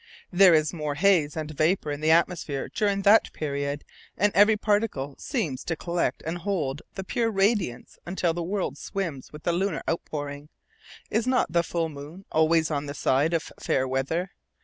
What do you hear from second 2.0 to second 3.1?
the atmosphere during